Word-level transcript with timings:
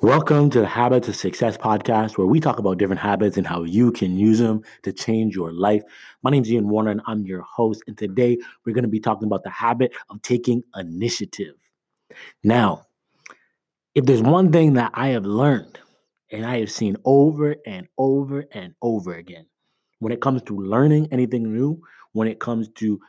Welcome 0.00 0.48
to 0.50 0.60
the 0.60 0.66
Habits 0.66 1.08
of 1.08 1.16
Success 1.16 1.56
podcast, 1.56 2.16
where 2.16 2.26
we 2.28 2.38
talk 2.38 2.60
about 2.60 2.78
different 2.78 3.00
habits 3.00 3.36
and 3.36 3.44
how 3.44 3.64
you 3.64 3.90
can 3.90 4.16
use 4.16 4.38
them 4.38 4.62
to 4.84 4.92
change 4.92 5.34
your 5.34 5.52
life. 5.52 5.82
My 6.22 6.30
name 6.30 6.44
is 6.44 6.52
Ian 6.52 6.68
Warner, 6.68 6.92
and 6.92 7.00
I'm 7.08 7.26
your 7.26 7.42
host. 7.42 7.82
And 7.88 7.98
today 7.98 8.38
we're 8.64 8.74
going 8.74 8.84
to 8.84 8.88
be 8.88 9.00
talking 9.00 9.26
about 9.26 9.42
the 9.42 9.50
habit 9.50 9.90
of 10.08 10.22
taking 10.22 10.62
initiative. 10.76 11.56
Now, 12.44 12.86
if 13.96 14.04
there's 14.04 14.22
one 14.22 14.52
thing 14.52 14.74
that 14.74 14.92
I 14.94 15.08
have 15.08 15.26
learned 15.26 15.80
and 16.30 16.46
I 16.46 16.60
have 16.60 16.70
seen 16.70 16.96
over 17.04 17.56
and 17.66 17.88
over 17.98 18.44
and 18.52 18.76
over 18.80 19.14
again 19.14 19.46
when 19.98 20.12
it 20.12 20.20
comes 20.20 20.42
to 20.42 20.56
learning 20.56 21.08
anything 21.10 21.52
new, 21.52 21.82
when 22.12 22.28
it 22.28 22.38
comes 22.38 22.68
to 22.76 23.00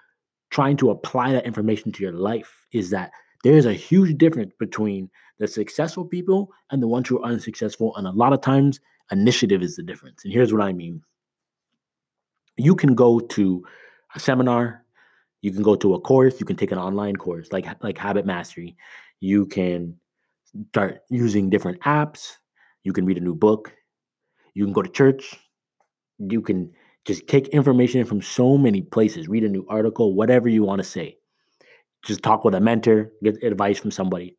trying 0.50 0.78
to 0.78 0.90
apply 0.90 1.34
that 1.34 1.46
information 1.46 1.92
to 1.92 2.02
your 2.02 2.14
life, 2.14 2.66
is 2.72 2.90
that 2.90 3.12
there 3.44 3.56
is 3.56 3.66
a 3.66 3.74
huge 3.74 4.18
difference 4.18 4.54
between 4.60 5.10
the 5.38 5.48
successful 5.48 6.06
people 6.06 6.52
and 6.72 6.82
the 6.82 6.88
ones 6.88 7.08
who 7.08 7.20
are 7.20 7.32
unsuccessful. 7.32 7.96
And 7.96 8.06
a 8.06 8.12
lot 8.12 8.34
of 8.34 8.42
times, 8.42 8.80
initiative 9.12 9.62
is 9.62 9.76
the 9.76 9.84
difference. 9.84 10.24
And 10.24 10.34
here's 10.34 10.54
what 10.54 10.62
I 10.62 10.74
mean 10.74 11.02
you 12.58 12.76
can 12.76 12.94
go 12.94 13.22
to 13.22 13.66
a 14.16 14.20
seminar, 14.20 14.84
you 15.42 15.52
can 15.52 15.64
go 15.64 15.76
to 15.76 15.94
a 15.94 16.02
course, 16.02 16.40
you 16.40 16.46
can 16.46 16.58
take 16.58 16.74
an 16.74 16.78
online 16.78 17.16
course 17.16 17.48
like, 17.54 17.66
like 17.82 17.98
Habit 17.98 18.26
Mastery. 18.26 18.76
You 19.22 19.46
can 19.46 19.96
start 20.70 21.04
using 21.10 21.50
different 21.50 21.80
apps, 21.82 22.34
you 22.84 22.92
can 22.92 23.06
read 23.06 23.18
a 23.18 23.22
new 23.22 23.36
book, 23.36 23.74
you 24.54 24.66
can 24.66 24.74
go 24.74 24.82
to 24.82 24.90
church, 24.90 25.36
you 26.18 26.42
can 26.42 26.74
just 27.06 27.28
take 27.28 27.48
information 27.50 28.04
from 28.04 28.22
so 28.22 28.58
many 28.58 28.82
places, 28.82 29.30
read 29.30 29.46
a 29.46 29.50
new 29.50 29.66
article, 29.70 30.14
whatever 30.14 30.50
you 30.50 30.64
want 30.64 30.80
to 30.80 30.84
say 30.84 31.19
just 32.06 32.24
talk 32.24 32.44
with 32.44 32.56
a 32.56 32.60
mentor, 32.60 33.12
get 33.24 33.44
advice 33.44 33.80
from 33.80 33.92
somebody. 33.92 34.38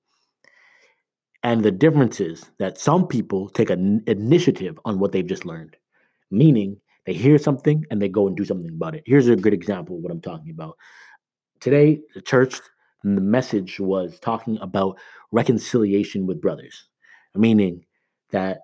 And 1.43 1.63
the 1.63 1.71
difference 1.71 2.21
is 2.21 2.51
that 2.59 2.79
some 2.79 3.07
people 3.07 3.49
take 3.49 3.71
an 3.71 4.03
initiative 4.07 4.79
on 4.85 4.99
what 4.99 5.13
they've 5.13 5.27
just 5.27 5.47
learned, 5.47 5.77
meaning 6.31 6.77
they 7.07 7.15
hear 7.15 7.39
something 7.39 7.85
and 7.91 8.01
they 8.01 8.09
go 8.09 8.27
and 8.27 8.37
do 8.37 8.45
something 8.45 8.71
about 8.71 8.95
it. 8.95 9.05
Here's 9.07 9.29
a 9.29 9.37
good 9.37 9.55
example 9.55 9.97
of 9.97 10.03
what 10.03 10.13
I'm 10.13 10.21
talking 10.21 10.51
about. 10.51 10.77
Today, 11.61 12.01
the 12.15 12.21
church, 12.21 12.61
the 13.03 13.21
message 13.21 13.81
was 13.81 14.19
talking 14.21 14.59
about 14.61 14.99
reconciliation 15.33 16.27
with 16.27 16.41
brothers, 16.41 16.89
meaning 17.35 17.85
that 18.33 18.61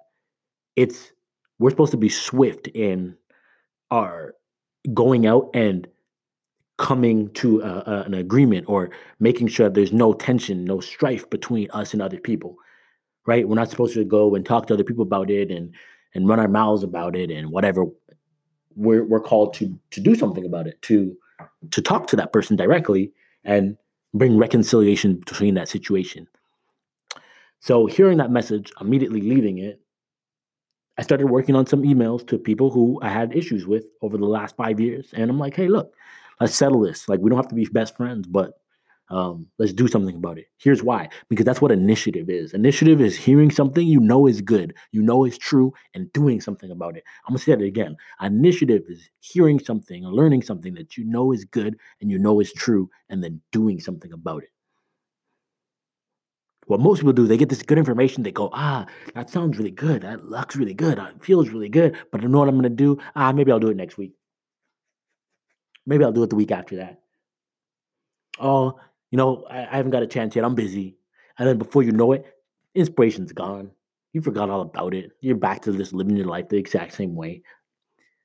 it's 0.77 1.13
we're 1.59 1.71
supposed 1.71 1.93
to 1.93 1.97
be 1.97 2.11
swift 2.11 2.69
in 2.69 3.17
our 3.91 4.35
going 4.93 5.27
out 5.27 5.51
and 5.55 5.89
coming 6.79 7.31
to 7.31 7.61
a, 7.63 7.83
a, 7.87 8.03
an 8.07 8.15
agreement 8.15 8.69
or 8.69 8.91
making 9.19 9.49
sure 9.49 9.69
there's 9.69 9.93
no 9.93 10.13
tension, 10.13 10.65
no 10.65 10.81
strife 10.81 11.29
between 11.31 11.71
us 11.71 11.93
and 11.93 12.03
other 12.03 12.19
people, 12.19 12.57
right? 13.27 13.49
We're 13.49 13.57
not 13.57 13.71
supposed 13.71 13.95
to 13.95 14.05
go 14.05 14.35
and 14.35 14.45
talk 14.45 14.67
to 14.67 14.75
other 14.75 14.85
people 14.85 15.03
about 15.03 15.31
it 15.31 15.51
and 15.51 15.73
and 16.15 16.29
run 16.29 16.41
our 16.41 16.49
mouths 16.49 16.83
about 16.83 17.15
it 17.15 17.31
and 17.31 17.51
whatever. 17.51 17.87
We're 18.75 19.05
we're 19.05 19.21
called 19.21 19.55
to 19.55 19.79
to 19.91 20.01
do 20.01 20.15
something 20.15 20.45
about 20.45 20.67
it, 20.67 20.81
to 20.83 21.17
to 21.71 21.83
talk 21.83 22.07
to 22.09 22.17
that 22.17 22.33
person 22.33 22.57
directly 22.57 23.13
and 23.45 23.77
bring 24.15 24.37
reconciliation 24.37 25.17
between 25.17 25.55
that 25.55 25.69
situation. 25.69 26.27
So 27.61 27.87
hearing 27.87 28.19
that 28.19 28.31
message, 28.31 28.73
immediately 28.81 29.21
leaving 29.21 29.59
it, 29.59 29.81
I 30.99 31.03
started 31.03 31.27
working 31.27 31.55
on 31.55 31.67
some 31.67 31.83
emails 31.83 32.27
to 32.29 32.39
people 32.39 32.71
who 32.71 32.99
I 33.03 33.09
had 33.09 33.37
issues 33.37 33.67
with 33.67 33.87
over 34.03 34.17
the 34.17 34.27
last 34.27 34.57
five 34.57 34.81
years. 34.81 35.09
And 35.13 35.31
I'm 35.31 35.39
like, 35.39 35.55
hey, 35.55 35.69
look, 35.69 35.95
let's 36.41 36.55
settle 36.55 36.81
this. 36.81 37.09
Like 37.09 37.21
we 37.21 37.31
don't 37.31 37.39
have 37.39 37.49
to 37.49 37.55
be 37.55 37.67
best 37.67 37.97
friends, 37.97 38.27
but 38.27 38.55
um, 39.09 39.47
let's 39.59 39.73
do 39.73 39.87
something 39.87 40.17
about 40.17 40.39
it. 40.39 40.47
Here's 40.59 40.83
why 40.83 41.09
because 41.29 41.45
that's 41.45 41.61
what 41.61 41.71
initiative 41.71 42.29
is. 42.29 42.55
Initiative 42.55 43.01
is 43.01 43.17
hearing 43.17 43.51
something 43.51 43.87
you 43.87 44.01
know 44.01 44.27
is 44.27 44.41
good, 44.41 44.75
you 44.93 45.03
know 45.03 45.25
is 45.25 45.39
true, 45.39 45.73
and 45.95 46.13
doing 46.13 46.41
something 46.41 46.71
about 46.71 46.97
it. 46.97 47.05
I'm 47.27 47.33
gonna 47.33 47.39
say 47.39 47.53
it 47.53 47.63
again. 47.63 47.97
Initiative 48.21 48.83
is 48.89 49.09
hearing 49.21 49.61
something 49.61 50.05
learning 50.05 50.43
something 50.43 50.75
that 50.75 50.97
you 50.97 51.05
know 51.05 51.33
is 51.33 51.45
good 51.45 51.77
and 52.01 52.11
you 52.11 52.19
know 52.19 52.41
is 52.41 52.53
true, 52.53 52.91
and 53.09 53.23
then 53.23 53.41
doing 53.53 53.81
something 53.81 54.13
about 54.13 54.43
it. 54.43 54.51
What 56.67 56.81
most 56.81 56.99
people 56.99 57.13
do, 57.13 57.29
they 57.29 57.37
get 57.37 57.49
this 57.49 57.63
good 57.63 57.79
information. 57.79 58.25
They 58.25 58.33
go, 58.33 58.51
ah, 58.53 58.87
that 59.15 59.31
sounds 59.31 59.57
really 59.57 59.71
good. 59.71 60.03
That 60.03 60.25
looks 60.25 60.57
really 60.57 60.75
good. 60.75 60.99
It 60.99 61.25
feels 61.25 61.51
really 61.51 61.69
good. 61.69 61.97
But 62.11 62.25
I 62.25 62.27
know 62.27 62.41
what 62.41 62.49
I'm 62.49 62.57
going 62.57 62.65
to 62.65 62.71
do. 62.71 62.99
Ah, 63.15 63.31
maybe 63.31 63.53
I'll 63.53 63.61
do 63.61 63.69
it 63.69 63.77
next 63.77 63.97
week. 63.97 64.15
Maybe 65.87 66.05
I'll 66.05 66.13
do 66.13 66.23
it 66.23 66.31
the 66.31 66.37
week 66.37 66.51
after 66.51 66.77
that. 66.77 67.01
Oh, 68.39 68.79
you 69.11 69.17
know, 69.17 69.45
I, 69.49 69.61
I 69.61 69.77
haven't 69.77 69.93
got 69.93 70.03
a 70.03 70.07
chance 70.07 70.35
yet. 70.35 70.45
I'm 70.45 70.55
busy. 70.55 70.97
And 71.39 71.49
then 71.49 71.59
before 71.59 71.83
you 71.83 71.93
know 71.93 72.13
it, 72.13 72.27
inspiration's 72.75 73.33
gone. 73.33 73.71
You 74.13 74.21
forgot 74.21 74.51
all 74.51 74.63
about 74.63 74.95
it. 74.95 75.13
You're 75.21 75.37
back 75.37 75.63
to 75.63 75.77
just 75.77 75.93
living 75.93 76.17
your 76.17 76.27
life 76.27 76.49
the 76.49 76.57
exact 76.57 76.95
same 76.95 77.15
way. 77.15 77.43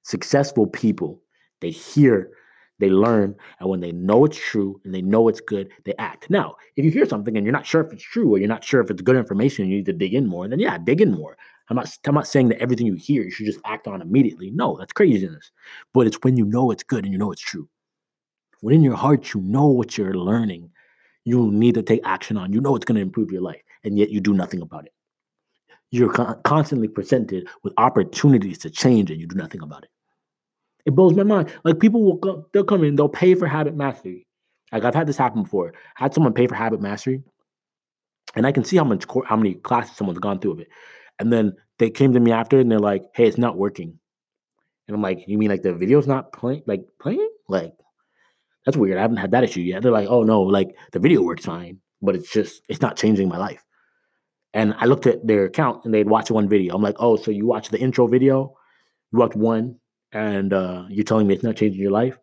Successful 0.04 0.68
people, 0.68 1.22
they 1.60 1.70
hear, 1.70 2.32
they 2.80 2.90
learn, 2.90 3.36
and 3.60 3.70
when 3.70 3.82
they 3.82 3.92
know 3.92 4.26
it's 4.26 4.38
true 4.38 4.82
and 4.84 4.94
they 4.94 5.02
know 5.02 5.28
it's 5.28 5.42
good, 5.42 5.70
they 5.86 5.94
act. 6.00 6.30
Now, 6.30 6.56
if 6.76 6.84
you 6.84 6.92
hear 6.92 7.06
something 7.06 7.38
and 7.38 7.46
you're 7.46 7.54
not 7.54 7.66
sure 7.66 7.82
if 7.82 7.94
it's 7.94 8.04
true 8.04 8.34
or 8.34 8.40
you're 8.40 8.48
not 8.48 8.64
sure 8.64 8.82
if 8.82 8.90
it's 8.90 9.02
good 9.02 9.16
information, 9.16 9.68
you 9.68 9.78
need 9.78 9.86
to 9.86 9.94
dig 9.94 10.14
in 10.14 10.28
more, 10.28 10.48
then 10.48 10.60
yeah, 10.60 10.78
dig 10.78 11.02
in 11.02 11.12
more. 11.12 11.38
I'm 11.72 11.78
not, 11.78 11.98
I'm 12.06 12.16
not 12.16 12.28
saying 12.28 12.50
that 12.50 12.60
everything 12.60 12.86
you 12.86 12.96
hear 12.96 13.24
you 13.24 13.32
should 13.32 13.46
just 13.46 13.62
act 13.64 13.88
on 13.88 14.02
immediately. 14.02 14.52
No, 14.52 14.76
that's 14.78 14.92
craziness. 14.92 15.52
But 15.94 16.06
it's 16.06 16.18
when 16.22 16.36
you 16.36 16.44
know 16.44 16.70
it's 16.70 16.84
good 16.84 17.06
and 17.06 17.14
you 17.14 17.18
know 17.18 17.32
it's 17.32 17.42
true. 17.42 17.70
When 18.60 18.76
in 18.76 18.84
your 18.84 18.98
heart 18.98 19.34
you 19.34 19.40
know 19.40 19.68
what 19.68 19.98
you're 19.98 20.14
learning, 20.14 20.70
you 21.24 21.50
need 21.50 21.76
to 21.76 21.82
take 21.82 22.02
action 22.04 22.36
on. 22.36 22.52
You 22.52 22.60
know 22.60 22.76
it's 22.76 22.84
going 22.84 22.98
to 22.98 23.02
improve 23.02 23.32
your 23.32 23.42
life, 23.42 23.62
and 23.86 23.98
yet 23.98 24.10
you 24.10 24.20
do 24.20 24.34
nothing 24.34 24.62
about 24.62 24.86
it. 24.86 24.92
You're 25.92 26.12
con- 26.12 26.42
constantly 26.44 26.90
presented 26.90 27.48
with 27.64 27.74
opportunities 27.78 28.58
to 28.60 28.70
change, 28.70 29.10
and 29.10 29.22
you 29.22 29.26
do 29.26 29.38
nothing 29.38 29.62
about 29.62 29.86
it. 29.86 29.90
It 30.86 30.92
blows 30.92 31.14
my 31.14 31.24
mind. 31.24 31.54
Like 31.64 31.80
people 31.80 32.04
will 32.04 32.18
go, 32.18 32.48
they'll 32.52 32.66
come 32.66 32.84
in, 32.84 32.98
they'll 32.98 33.08
pay 33.08 33.34
for 33.34 33.48
habit 33.48 33.76
mastery. 33.76 34.28
Like 34.74 34.84
I've 34.84 34.96
had 34.96 35.08
this 35.08 35.18
happen 35.18 35.44
before. 35.44 35.74
I 35.98 36.04
had 36.04 36.14
someone 36.14 36.34
pay 36.34 36.48
for 36.48 36.56
habit 36.56 36.82
mastery, 36.82 37.24
and 38.36 38.46
I 38.46 38.52
can 38.52 38.66
see 38.66 38.76
how 38.76 38.84
much 38.84 39.06
how 39.26 39.38
many 39.38 39.54
classes 39.54 39.96
someone's 39.96 40.20
gone 40.20 40.40
through 40.40 40.52
of 40.52 40.60
it. 40.60 40.68
And 41.20 41.32
then 41.32 41.54
they 41.80 41.90
came 41.90 42.14
to 42.14 42.20
me 42.20 42.32
after 42.32 42.60
and 42.60 42.72
they're 42.72 42.80
like, 42.80 43.04
hey, 43.14 43.28
it's 43.28 43.38
not 43.38 43.58
working. 43.58 44.00
And 44.88 44.96
I'm 44.96 45.02
like, 45.02 45.24
you 45.28 45.38
mean 45.38 45.50
like 45.50 45.62
the 45.62 45.74
video's 45.74 46.08
not 46.08 46.34
playing 46.34 46.64
like 46.66 46.82
playing? 47.00 47.30
Like, 47.48 47.74
that's 48.66 48.78
weird. 48.78 48.98
I 48.98 49.02
haven't 49.02 49.18
had 49.18 49.32
that 49.32 49.44
issue 49.44 49.62
yet. 49.62 49.84
They're 49.84 49.92
like, 49.92 50.08
oh 50.10 50.24
no, 50.24 50.42
like 50.42 50.76
the 50.92 51.00
video 51.00 51.22
works 51.22 51.46
fine, 51.46 51.80
but 52.02 52.16
it's 52.16 52.32
just 52.32 52.64
it's 52.68 52.82
not 52.82 52.98
changing 52.98 53.30
my 53.30 53.38
life. 53.38 53.64
And 54.54 54.74
I 54.78 54.86
looked 54.86 55.08
at 55.08 55.26
their 55.26 55.46
account 55.46 55.86
and 55.86 55.94
they'd 55.94 56.10
watch 56.10 56.30
one 56.30 56.50
video. 56.50 56.76
I'm 56.76 56.82
like, 56.82 56.98
oh, 57.00 57.16
so 57.16 57.32
you 57.32 57.46
watched 57.46 57.72
the 57.72 57.80
intro 57.80 58.08
video, 58.08 58.56
you 59.12 59.20
watched 59.20 59.36
one, 59.36 59.80
and 60.12 60.54
uh, 60.54 60.86
you're 60.90 61.06
telling 61.06 61.28
me 61.28 61.34
it's 61.34 61.44
not 61.44 61.56
changing 61.56 61.82
your 61.82 61.92
life? 61.92 62.18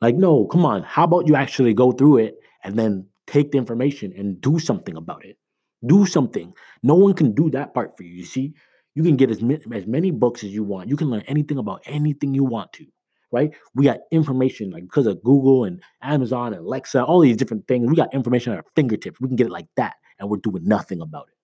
Like, 0.00 0.14
no, 0.14 0.46
come 0.46 0.64
on. 0.64 0.82
How 0.82 1.04
about 1.04 1.26
you 1.26 1.34
actually 1.34 1.74
go 1.74 1.92
through 1.92 2.18
it 2.18 2.36
and 2.62 2.78
then 2.78 3.06
take 3.26 3.50
the 3.50 3.58
information 3.58 4.12
and 4.16 4.40
do 4.40 4.58
something 4.58 4.96
about 4.96 5.24
it? 5.24 5.38
Do 5.86 6.06
something. 6.06 6.54
No 6.82 6.94
one 6.94 7.14
can 7.14 7.32
do 7.32 7.50
that 7.50 7.74
part 7.74 7.96
for 7.96 8.02
you. 8.02 8.10
You 8.10 8.24
see, 8.24 8.54
you 8.94 9.02
can 9.02 9.16
get 9.16 9.30
as, 9.30 9.42
as 9.72 9.86
many 9.86 10.10
books 10.10 10.42
as 10.42 10.50
you 10.50 10.64
want. 10.64 10.88
You 10.88 10.96
can 10.96 11.08
learn 11.08 11.22
anything 11.26 11.58
about 11.58 11.82
anything 11.84 12.34
you 12.34 12.44
want 12.44 12.72
to, 12.74 12.86
right? 13.30 13.52
We 13.74 13.84
got 13.84 14.00
information 14.10 14.70
like 14.70 14.82
because 14.82 15.06
of 15.06 15.22
Google 15.22 15.64
and 15.64 15.80
Amazon 16.02 16.52
and 16.52 16.64
Alexa, 16.64 17.04
all 17.04 17.20
these 17.20 17.36
different 17.36 17.68
things. 17.68 17.88
We 17.88 17.94
got 17.94 18.12
information 18.12 18.52
at 18.52 18.58
our 18.58 18.64
fingertips. 18.74 19.20
We 19.20 19.28
can 19.28 19.36
get 19.36 19.46
it 19.46 19.52
like 19.52 19.68
that, 19.76 19.94
and 20.18 20.28
we're 20.28 20.38
doing 20.38 20.66
nothing 20.66 21.00
about 21.00 21.28
it. 21.28 21.34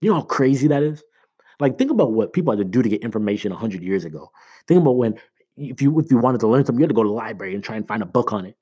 You 0.00 0.10
know 0.10 0.16
how 0.16 0.22
crazy 0.22 0.66
that 0.68 0.82
is? 0.82 1.04
Like, 1.60 1.78
think 1.78 1.92
about 1.92 2.12
what 2.12 2.32
people 2.32 2.52
had 2.52 2.58
to 2.58 2.64
do 2.64 2.82
to 2.82 2.88
get 2.88 3.02
information 3.02 3.52
100 3.52 3.84
years 3.84 4.04
ago. 4.04 4.32
Think 4.66 4.80
about 4.80 4.96
when, 4.96 5.14
if 5.56 5.80
you 5.80 5.96
if 6.00 6.10
you 6.10 6.18
wanted 6.18 6.40
to 6.40 6.48
learn 6.48 6.64
something, 6.64 6.80
you 6.80 6.84
had 6.84 6.90
to 6.90 6.94
go 6.94 7.04
to 7.04 7.08
the 7.08 7.14
library 7.14 7.54
and 7.54 7.62
try 7.62 7.76
and 7.76 7.86
find 7.86 8.02
a 8.02 8.06
book 8.06 8.32
on 8.32 8.44
it. 8.44 8.56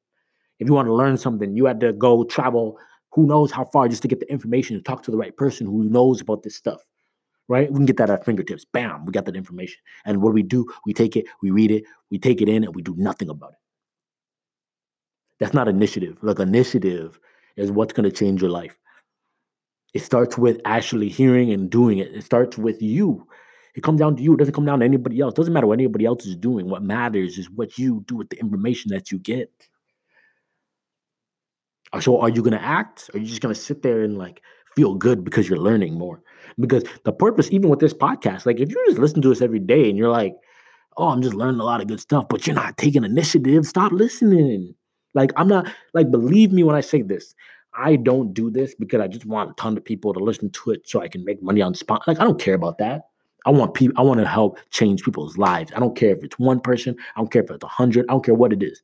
If 0.58 0.68
you 0.68 0.74
want 0.74 0.88
to 0.88 0.94
learn 0.94 1.16
something, 1.16 1.56
you 1.56 1.64
had 1.64 1.80
to 1.80 1.94
go 1.94 2.24
travel 2.24 2.76
who 3.12 3.26
knows 3.26 3.50
how 3.50 3.64
far 3.64 3.88
just 3.88 4.02
to 4.02 4.08
get 4.08 4.20
the 4.20 4.30
information 4.30 4.76
and 4.76 4.84
talk 4.84 5.02
to 5.02 5.10
the 5.10 5.16
right 5.16 5.36
person 5.36 5.66
who 5.66 5.84
knows 5.84 6.20
about 6.20 6.42
this 6.42 6.56
stuff 6.56 6.80
right? 7.50 7.68
We 7.68 7.78
can 7.78 7.86
get 7.86 7.96
that 7.96 8.08
at 8.08 8.18
our 8.18 8.24
fingertips. 8.24 8.64
Bam 8.64 9.04
we 9.04 9.12
got 9.12 9.24
that 9.26 9.36
information. 9.36 9.78
And 10.06 10.22
what 10.22 10.30
do 10.30 10.34
we 10.34 10.44
do? 10.44 10.66
We 10.86 10.94
take 10.94 11.16
it 11.16 11.26
we 11.42 11.50
read 11.50 11.72
it 11.72 11.84
we 12.10 12.18
take 12.18 12.40
it 12.40 12.48
in 12.48 12.64
and 12.64 12.74
we 12.74 12.80
do 12.80 12.94
nothing 12.96 13.28
about 13.28 13.52
it. 13.52 13.58
That's 15.40 15.52
not 15.52 15.68
initiative. 15.68 16.16
Like 16.22 16.38
initiative 16.38 17.18
is 17.56 17.72
what's 17.72 17.92
going 17.92 18.08
to 18.08 18.14
change 18.14 18.40
your 18.40 18.50
life. 18.50 18.78
It 19.92 20.02
starts 20.02 20.38
with 20.38 20.60
actually 20.64 21.08
hearing 21.08 21.50
and 21.50 21.68
doing 21.68 21.98
it. 21.98 22.14
It 22.14 22.22
starts 22.22 22.56
with 22.56 22.80
you. 22.80 23.26
It 23.74 23.82
comes 23.82 23.98
down 23.98 24.16
to 24.16 24.22
you. 24.22 24.34
It 24.34 24.38
doesn't 24.38 24.54
come 24.54 24.64
down 24.64 24.80
to 24.80 24.84
anybody 24.84 25.20
else. 25.20 25.32
It 25.32 25.36
doesn't 25.36 25.52
matter 25.52 25.66
what 25.66 25.78
anybody 25.78 26.04
else 26.04 26.26
is 26.26 26.36
doing. 26.36 26.68
What 26.68 26.82
matters 26.82 27.38
is 27.38 27.50
what 27.50 27.78
you 27.78 28.04
do 28.06 28.16
with 28.16 28.28
the 28.30 28.38
information 28.38 28.92
that 28.92 29.10
you 29.10 29.18
get 29.18 29.50
so 31.98 32.20
are 32.20 32.28
you 32.28 32.42
going 32.42 32.52
to 32.52 32.62
act? 32.62 33.10
Or 33.12 33.16
are 33.16 33.20
you 33.20 33.26
just 33.26 33.40
going 33.40 33.54
to 33.54 33.60
sit 33.60 33.82
there 33.82 34.02
and 34.02 34.16
like 34.16 34.42
feel 34.76 34.94
good 34.94 35.24
because 35.24 35.48
you're 35.48 35.58
learning 35.58 35.94
more? 35.94 36.22
Because 36.58 36.84
the 37.04 37.12
purpose, 37.12 37.50
even 37.50 37.70
with 37.70 37.80
this 37.80 37.94
podcast, 37.94 38.46
like 38.46 38.60
if 38.60 38.70
you 38.70 38.84
just 38.86 38.98
listen 38.98 39.22
to 39.22 39.32
us 39.32 39.40
every 39.40 39.58
day 39.58 39.88
and 39.88 39.98
you're 39.98 40.10
like, 40.10 40.36
oh, 40.96 41.08
I'm 41.08 41.22
just 41.22 41.34
learning 41.34 41.60
a 41.60 41.64
lot 41.64 41.80
of 41.80 41.88
good 41.88 42.00
stuff, 42.00 42.28
but 42.28 42.46
you're 42.46 42.54
not 42.54 42.76
taking 42.76 43.04
initiative, 43.04 43.66
stop 43.66 43.92
listening. 43.92 44.74
Like 45.14 45.32
I'm 45.36 45.48
not 45.48 45.66
like 45.94 46.10
believe 46.10 46.52
me 46.52 46.62
when 46.62 46.76
I 46.76 46.80
say 46.80 47.02
this. 47.02 47.34
I 47.74 47.96
don't 47.96 48.34
do 48.34 48.50
this 48.50 48.74
because 48.74 49.00
I 49.00 49.08
just 49.08 49.26
want 49.26 49.50
a 49.50 49.54
ton 49.54 49.76
of 49.76 49.84
people 49.84 50.12
to 50.12 50.20
listen 50.20 50.50
to 50.50 50.70
it 50.70 50.88
so 50.88 51.00
I 51.00 51.08
can 51.08 51.24
make 51.24 51.42
money 51.42 51.62
on 51.62 51.74
spot. 51.74 52.06
Like 52.06 52.20
I 52.20 52.24
don't 52.24 52.40
care 52.40 52.54
about 52.54 52.78
that. 52.78 53.02
I 53.46 53.50
want 53.50 53.74
people. 53.74 53.98
I 53.98 54.02
want 54.02 54.20
to 54.20 54.28
help 54.28 54.58
change 54.70 55.02
people's 55.02 55.38
lives. 55.38 55.72
I 55.74 55.80
don't 55.80 55.96
care 55.96 56.10
if 56.10 56.22
it's 56.22 56.38
one 56.38 56.60
person. 56.60 56.94
I 57.16 57.20
don't 57.20 57.32
care 57.32 57.42
if 57.42 57.50
it's 57.50 57.64
a 57.64 57.68
hundred. 57.68 58.04
I 58.08 58.12
don't 58.12 58.24
care 58.24 58.34
what 58.34 58.52
it 58.52 58.62
is 58.62 58.82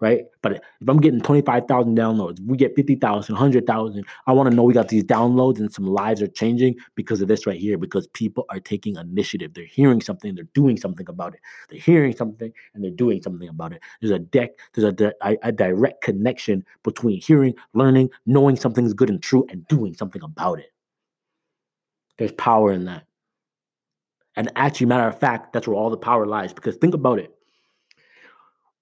right? 0.00 0.24
But 0.42 0.52
if 0.52 0.88
I'm 0.88 1.00
getting 1.00 1.20
25,000 1.20 1.96
downloads, 1.96 2.40
we 2.44 2.56
get 2.56 2.74
50,000, 2.76 3.34
100,000. 3.34 4.04
I 4.26 4.32
want 4.32 4.50
to 4.50 4.54
know 4.54 4.62
we 4.62 4.74
got 4.74 4.88
these 4.88 5.04
downloads 5.04 5.58
and 5.58 5.72
some 5.72 5.86
lives 5.86 6.20
are 6.20 6.26
changing 6.26 6.76
because 6.94 7.22
of 7.22 7.28
this 7.28 7.46
right 7.46 7.58
here, 7.58 7.78
because 7.78 8.06
people 8.08 8.44
are 8.50 8.60
taking 8.60 8.96
initiative. 8.96 9.54
They're 9.54 9.64
hearing 9.64 10.00
something, 10.00 10.34
they're 10.34 10.44
doing 10.54 10.76
something 10.76 11.08
about 11.08 11.34
it. 11.34 11.40
They're 11.70 11.80
hearing 11.80 12.14
something 12.14 12.52
and 12.74 12.84
they're 12.84 12.90
doing 12.90 13.22
something 13.22 13.48
about 13.48 13.72
it. 13.72 13.80
There's 14.00 14.12
a 14.12 14.18
deck, 14.18 14.50
there's 14.74 14.92
a, 14.92 15.12
a, 15.22 15.36
a 15.42 15.52
direct 15.52 16.02
connection 16.02 16.64
between 16.82 17.20
hearing, 17.20 17.54
learning, 17.72 18.10
knowing 18.26 18.56
something's 18.56 18.94
good 18.94 19.10
and 19.10 19.22
true, 19.22 19.46
and 19.50 19.66
doing 19.68 19.94
something 19.94 20.22
about 20.22 20.58
it. 20.58 20.72
There's 22.18 22.32
power 22.32 22.72
in 22.72 22.86
that. 22.86 23.04
And 24.38 24.52
actually, 24.54 24.86
matter 24.86 25.08
of 25.08 25.18
fact, 25.18 25.54
that's 25.54 25.66
where 25.66 25.76
all 25.76 25.88
the 25.88 25.96
power 25.96 26.26
lies. 26.26 26.52
Because 26.52 26.76
think 26.76 26.94
about 26.94 27.18
it 27.18 27.35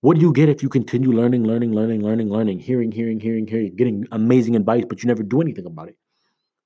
what 0.05 0.17
do 0.17 0.21
you 0.21 0.35
get 0.35 0.51
if 0.51 0.63
you 0.63 0.69
continue 0.69 1.11
learning, 1.13 1.45
learning, 1.45 1.73
learning, 1.73 2.03
learning, 2.03 2.29
learning, 2.29 2.59
hearing, 2.59 2.93
hearing, 2.93 3.19
hearing, 3.19 3.47
hearing, 3.47 3.75
getting 3.75 4.07
amazing 4.13 4.55
advice, 4.55 4.85
but 4.87 5.03
you 5.03 5.07
never 5.07 5.23
do 5.23 5.41
anything 5.41 5.65
about 5.65 5.89
it? 5.89 5.97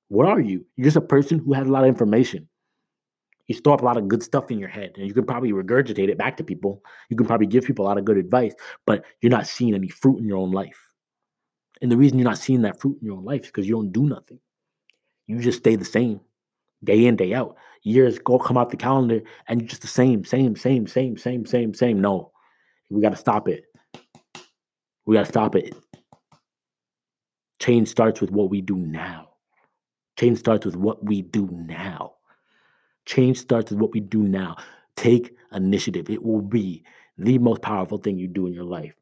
What 0.09 0.27
are 0.27 0.41
you? 0.41 0.65
You're 0.75 0.83
just 0.83 0.97
a 0.97 1.01
person 1.01 1.39
who 1.39 1.53
has 1.53 1.65
a 1.65 1.71
lot 1.71 1.83
of 1.83 1.87
information. 1.87 2.49
You 3.47 3.55
store 3.55 3.75
up 3.75 3.81
a 3.81 3.85
lot 3.85 3.95
of 3.95 4.09
good 4.09 4.23
stuff 4.23 4.51
in 4.51 4.59
your 4.59 4.67
head, 4.67 4.91
and 4.97 5.07
you 5.07 5.13
can 5.13 5.23
probably 5.23 5.53
regurgitate 5.53 6.09
it 6.09 6.17
back 6.17 6.35
to 6.35 6.43
people. 6.43 6.83
You 7.09 7.15
can 7.15 7.27
probably 7.27 7.47
give 7.47 7.63
people 7.63 7.85
a 7.85 7.87
lot 7.87 7.97
of 7.97 8.03
good 8.03 8.17
advice, 8.17 8.53
but 8.85 9.05
you're 9.21 9.29
not 9.29 9.47
seeing 9.47 9.73
any 9.73 9.87
fruit 9.87 10.17
in 10.19 10.25
your 10.25 10.37
own 10.37 10.51
life. 10.51 10.91
And 11.81 11.89
the 11.89 11.95
reason 11.95 12.19
you're 12.19 12.27
not 12.27 12.39
seeing 12.39 12.63
that 12.63 12.81
fruit 12.81 12.97
in 12.99 13.07
your 13.07 13.15
own 13.15 13.23
life 13.23 13.43
is 13.43 13.47
because 13.47 13.69
you 13.69 13.75
don't 13.75 13.93
do 13.93 14.03
nothing. 14.03 14.41
You 15.27 15.39
just 15.39 15.59
stay 15.59 15.77
the 15.77 15.85
same 15.85 16.19
day 16.83 17.05
in, 17.05 17.15
day 17.15 17.33
out. 17.33 17.55
Years 17.83 18.19
go 18.19 18.37
come 18.37 18.57
out 18.57 18.69
the 18.69 18.75
calendar, 18.75 19.21
and 19.47 19.61
you're 19.61 19.69
just 19.69 19.81
the 19.81 19.87
same, 19.87 20.25
same, 20.25 20.57
same, 20.57 20.87
same, 20.87 21.15
same, 21.17 21.45
same, 21.45 21.73
same. 21.73 22.01
No, 22.01 22.33
we 22.89 23.01
got 23.01 23.09
to 23.09 23.15
stop 23.15 23.47
it. 23.47 23.65
We 25.05 25.15
got 25.15 25.25
to 25.25 25.31
stop 25.31 25.55
it. 25.55 25.75
Change 27.59 27.87
starts 27.87 28.21
with 28.21 28.31
what 28.31 28.49
we 28.49 28.61
do 28.61 28.77
now. 28.77 29.29
Change 30.17 30.39
starts 30.39 30.65
with 30.65 30.75
what 30.75 31.03
we 31.03 31.21
do 31.21 31.47
now. 31.51 32.13
Change 33.05 33.37
starts 33.37 33.71
with 33.71 33.79
what 33.79 33.93
we 33.93 33.99
do 33.99 34.23
now. 34.23 34.55
Take 34.95 35.35
initiative. 35.53 36.09
It 36.09 36.23
will 36.23 36.41
be 36.41 36.83
the 37.17 37.37
most 37.37 37.61
powerful 37.61 37.97
thing 37.97 38.17
you 38.17 38.27
do 38.27 38.47
in 38.47 38.53
your 38.53 38.63
life. 38.63 38.93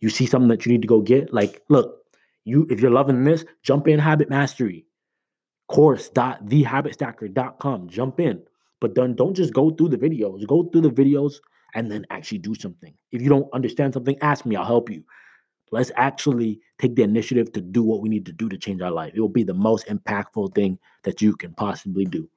You 0.00 0.10
see 0.10 0.26
something 0.26 0.48
that 0.48 0.64
you 0.64 0.72
need 0.72 0.82
to 0.82 0.88
go 0.88 1.00
get, 1.00 1.32
like, 1.32 1.62
look, 1.68 2.04
you 2.44 2.66
if 2.70 2.80
you're 2.80 2.90
loving 2.90 3.24
this, 3.24 3.44
jump 3.62 3.88
in 3.88 3.98
habit 3.98 4.30
mastery 4.30 4.86
course.thehabitstacker.com. 5.68 7.88
Jump 7.88 8.20
in. 8.20 8.42
But 8.80 8.94
then 8.94 9.14
don't 9.14 9.34
just 9.34 9.52
go 9.52 9.70
through 9.70 9.90
the 9.90 9.98
videos. 9.98 10.46
Go 10.46 10.62
through 10.64 10.80
the 10.82 10.90
videos 10.90 11.40
and 11.74 11.90
then 11.90 12.06
actually 12.10 12.38
do 12.38 12.54
something. 12.54 12.94
If 13.12 13.22
you 13.22 13.28
don't 13.28 13.48
understand 13.52 13.94
something, 13.94 14.16
ask 14.20 14.46
me, 14.46 14.56
I'll 14.56 14.64
help 14.64 14.90
you. 14.90 15.04
Let's 15.70 15.90
actually 15.96 16.60
take 16.78 16.94
the 16.96 17.02
initiative 17.02 17.52
to 17.52 17.60
do 17.60 17.82
what 17.82 18.00
we 18.00 18.08
need 18.08 18.24
to 18.26 18.32
do 18.32 18.48
to 18.48 18.56
change 18.56 18.80
our 18.80 18.90
life. 18.90 19.12
It 19.14 19.20
will 19.20 19.28
be 19.28 19.44
the 19.44 19.54
most 19.54 19.86
impactful 19.86 20.54
thing 20.54 20.78
that 21.04 21.20
you 21.20 21.36
can 21.36 21.52
possibly 21.54 22.04
do. 22.04 22.28